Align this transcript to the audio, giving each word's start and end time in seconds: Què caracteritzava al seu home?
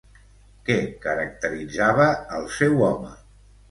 Què 0.69 0.77
caracteritzava 1.05 2.11
al 2.41 2.53
seu 2.59 2.87
home? 2.91 3.19